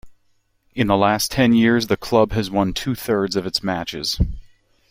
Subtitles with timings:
[0.73, 4.19] In the last ten years, the club has won two thirds of its matches.